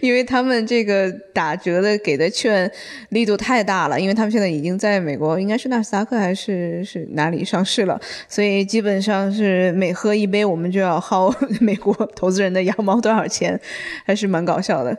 [0.00, 2.70] 因为他们这个打折的给的券
[3.08, 13.60] 力度太大了，因为他们现在已经在美国应该是纳斯达克还是是哪里上市了，所以基本上是每喝一杯我们就要薅 美国投资人的羊毛多少钱，
[14.06, 14.96] 还是蛮搞笑的。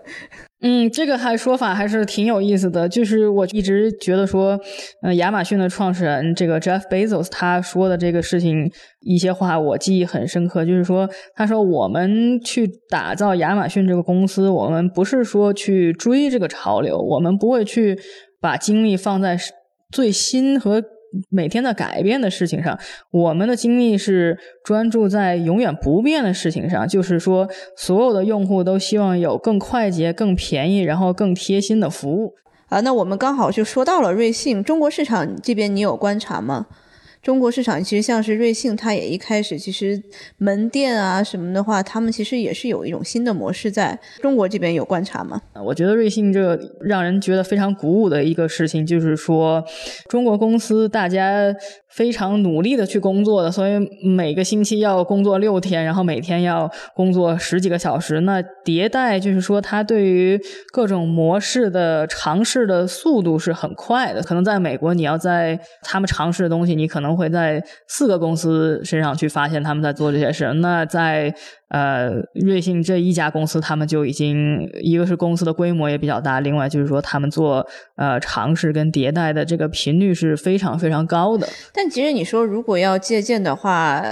[0.66, 2.88] 嗯，这个还说法还是挺有意思的。
[2.88, 4.58] 就是我一直觉得说，
[5.02, 10.64] 呃，亚马逊的创始人这个 Jeff Bezos 他说的这个事情一些话，我记忆很深刻。
[10.66, 18.00] 就是说，他说我们去打造亚马逊这个公司，我们不是说去追这个潮流，我们不会去
[18.40, 19.38] 把精力放在
[19.92, 20.82] 最新和。
[21.30, 22.78] 每天的改变的事情上，
[23.12, 26.88] 我们的精力是专注在永远不变的事情上。
[26.88, 32.34] 就是说，所有的用户都希望有更快捷、更便宜，然后更贴心的服务。
[32.70, 36.66] 啊，那我们刚好就说到了瑞幸，中国市场这边你有观察吗？
[37.24, 40.00] 中国市场其实像是瑞幸，它也一开始其实
[40.38, 45.42] 门店啊什么的话，他们其实也是有一种新的模式在中国这边有观察吗？
[45.66, 49.64] 我觉得瑞幸这让人觉得非常鼓舞的一个事情，就是说
[50.10, 51.56] 中国公司大家。
[51.94, 53.74] 非常努力的去工作的，所以
[54.04, 58.22] 每个星期要工作六天，然后每天要工作十几个小时。
[58.22, 60.40] 那迭代就是说，他对于
[60.72, 64.24] 各种模式的尝试的速度是很快的。
[64.24, 70.52] 可能在美国，你要在他们尝试的东西，你可能会在四个公司身上去发现他们在做这些事。
[70.56, 71.34] 那在
[71.74, 77.66] 呃，瑞幸这一家公司，他们就已经一个是公司的规模也比较大，另外就是说他们做
[77.96, 81.50] 呃尝试跟迭代的这个频率是非常非常高的。
[81.74, 84.04] 但其实你说如果要借鉴的话，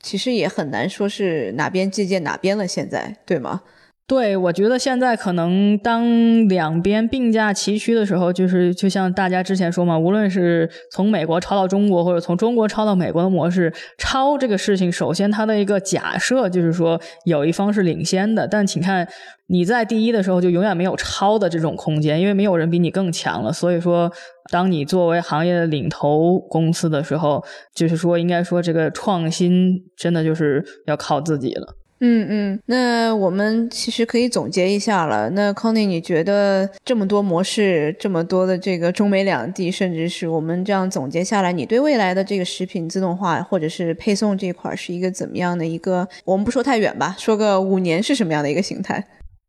[0.00, 3.60] 其实也很难说是哪边借鉴哪边了，现在对吗？
[4.08, 19.08] 对，我觉得现在可能当两边并驾齐驱的时候，就是就像大家之前说嘛，无论是从美国抄到中国，或者从中国抄到美国的模式，抄这个事情，首先它的一个假设就是说有一方是领先的，但请看
[19.48, 23.52] 你在第一的时候就永远没有抄的这种空间，因为没有人比你更强了。
[23.52, 24.08] 所以说，
[24.52, 27.44] 当你作为行业的领头公司的时候，
[27.74, 31.74] 就是说应该说这个创新真的就是要靠自己了。
[32.00, 35.30] 嗯嗯，那我们其实可以总结一下了。
[35.30, 46.06] 那康妮你觉得这么多模式，这么多的这个中美两地，甚至是我们这样总结下来，你对未来的这个食品自动化或者是配送这一块是一个怎么样的一个？
[46.26, 49.02] 我们不说太远吧，说个五年是什么样的一个形态？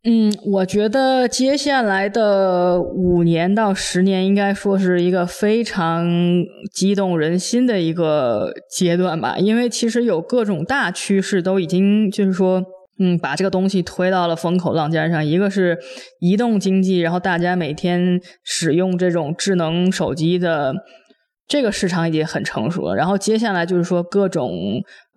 [0.09, 6.07] 嗯，我觉得接下来的五年到十年，应该说是一个非常
[6.73, 9.37] 激动人心的一个阶段吧。
[9.37, 12.63] 因为其实有各种大趋势都已经就是说，
[12.99, 15.25] 嗯，把这个东西推到了风口浪尖上。
[15.25, 15.77] 一个是
[16.21, 20.73] 移动经济，然后大家每天使用这种智能手机的
[21.49, 22.95] 这个市场已经很成熟了。
[22.95, 24.53] 然后接下来就是说各种。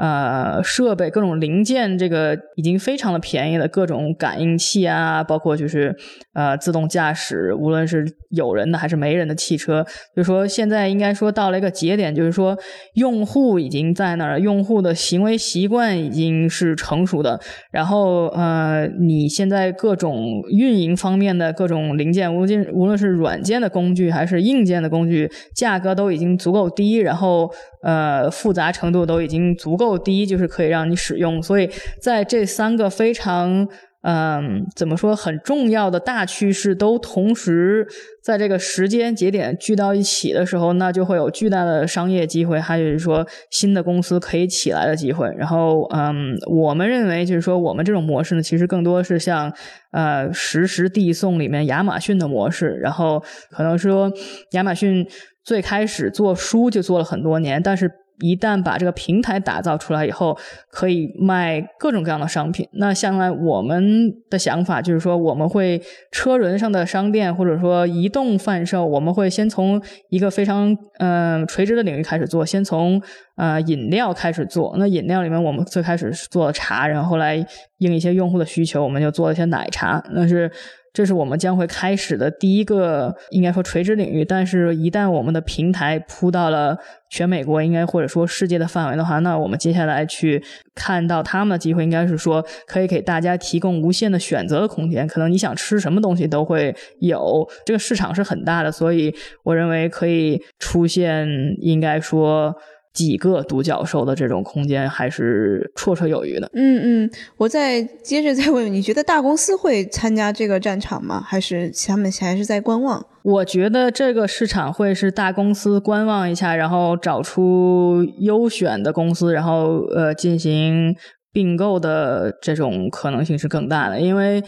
[0.00, 3.68] 呃，设备各种零件，这个已经非常的便宜了。
[3.68, 5.94] 各种感应器啊，包括就是
[6.32, 9.84] 呃自动驾驶，无论是有人的还是没人的汽车，
[10.16, 12.56] 就是说现在应该说到了一个节点，就是说
[12.94, 17.38] 用户已经在那儿，用户的行为习惯已经是成熟的。
[17.70, 27.50] 然后呃，你现在各种运营方面的各种零件，无论无论是软件的工具还是硬件的工具，价格都已经足够低，然后
[27.82, 29.89] 呃复杂程度都已经足够。
[29.98, 31.70] 低就是可以让你使用，所以
[32.00, 33.68] 在这三个非常
[34.02, 37.86] 嗯，怎么说很重要的大趋势都同时
[38.24, 45.30] 在这个时间节点聚到一起的时候，那就会有巨大的商业机会，还有就是说新的公司可以起来的机会。
[45.36, 49.52] 然后，嗯，我们认为就是说我们这种模式呢，其实更多是像
[49.92, 52.68] 呃实时递送里面亚马逊的模式。
[52.80, 54.10] 然后可能说
[54.52, 55.06] 亚马逊
[55.44, 57.90] 最开始做书就做了很多年，但是。
[58.20, 60.38] 一旦把这个平台打造出来以后，
[60.70, 62.68] 可以卖各种各样的商品。
[62.72, 65.80] 那相来我们的想法就是说，我们会
[66.12, 73.02] 车轮上的商店或者说移动贩售，我们会先从一个非常嗯垂直的领域开始做，先从
[73.36, 74.74] 呃饮料开始做。
[74.78, 77.44] 那饮料里面，我们最开始是做茶，然后后来
[77.78, 80.02] 应一些用户的需求，我们就做了一些奶茶。
[80.12, 80.50] 那是。
[80.92, 84.24] 这是我们将会开始的第一个，应该说垂直领域。
[84.24, 86.76] 但是，一旦我们的平台铺到了
[87.08, 90.42] 全美国，应该或者说世界的范围的话，那我们接下来去
[90.74, 95.06] 看到他们的机会，应该是说可以给大家提供无限的选择的空间。
[95.06, 99.14] 可能你想吃什么东西都会有，这个市场是很大的，所以
[99.44, 101.28] 我认为可以出现，
[101.60, 102.54] 应该说。
[102.92, 106.50] 几个独角兽的这种空间还是绰绰有余的。
[106.54, 111.22] 嗯嗯，我再接着再问问，你觉得大公司会参加这个战场吗？
[111.24, 113.06] 还是他们还是在观望？
[113.22, 120.96] 我觉得这个市场会是大公司观望一下，然后找出优选的公司，然后呃进行
[121.32, 124.00] 并购的这种可能性是更大的。
[124.00, 124.42] 因为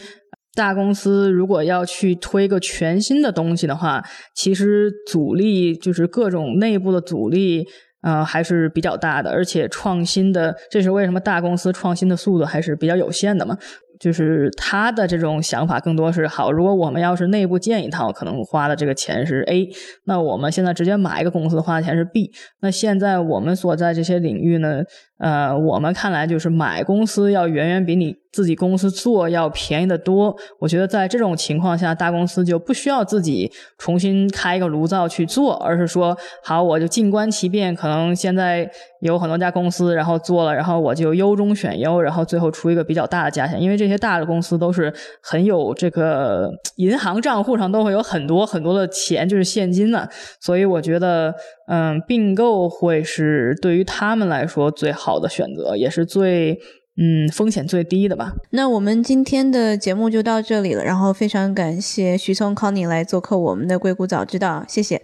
[0.54, 4.02] 大公司如果要去推个全新的东西的话，
[4.34, 7.68] 其实阻力就是各种内部的阻力。
[8.02, 13.56] 呃，还是比较大的，而且创新的，这是为什么大公司创新的速度还是比较有限的嘛？
[14.00, 19.68] 就是他的这种想法更多是好，如果我们要是内部建一套，可能花的这个钱是 A，
[20.06, 22.32] 那我们现在直接买一个公司花的钱是 B。
[22.60, 24.82] 那现在我们所在这些领域呢，
[25.18, 28.16] 呃，我们看来就是买公司要远远比你。
[28.32, 37.74] 自己公司做要便宜的多，我觉得在这种情况下，大公司就不需要自己重新开一个炉灶去做，而是说，好，我就静观其变。
[37.74, 38.68] 可能现在
[39.00, 43.60] 有很多家公司，然后做了，然后我就优中选优，然后最后出一个比较大的价钱。
[43.60, 50.08] 因为这些大的公司都是很有这个银行账户上都会有很多很多的钱，就是现金呢。
[50.40, 51.34] 所以我觉得，
[51.66, 56.58] 嗯，并购会是对于他们来说最好的选择，也是最。
[56.96, 58.34] 嗯，风险最低的吧。
[58.50, 65.00] 那我们今天的节目就到这里了，然后非常感谢徐聪 Conny 来做客我们的硅谷早知道，谢谢。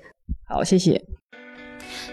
[0.47, 1.03] 好，谢谢。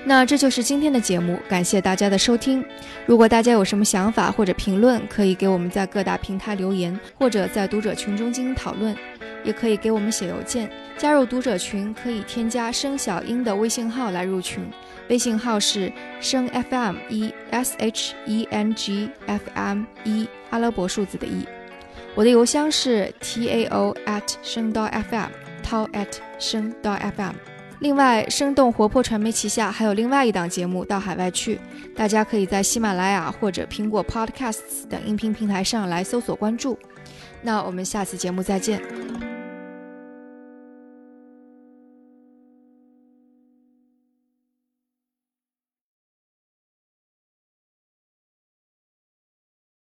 [0.05, 2.63] 那这就是今天的节目，感谢大家的收听。
[3.05, 8.95] 如果大家有什么想法或者评论，可以给我们在各大平台留言，或者在读者群中进行讨论，
[9.43, 10.69] 也可以给我们写邮件。
[10.97, 14.63] 加入读者群可以添加声小英的微信号来入群。
[15.10, 21.45] 微信号是声 FM 一 S H E N G F M 一阿拉伯数字的一，
[22.16, 25.30] 我的邮箱是 T A O at 声道 FM
[25.64, 27.34] Tao at 声道 FM。
[27.80, 31.56] 另外，生动活泼传媒旗下还有另外一档节目《到海外去》，
[31.93, 36.80] 大家可以在喜马拉雅或者苹果 Podcasts 等音频平台上来搜索关注。
[37.41, 38.82] 那我们下次节目再见。